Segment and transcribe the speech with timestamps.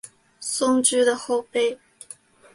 [0.39, 1.77] 松驹的后辈。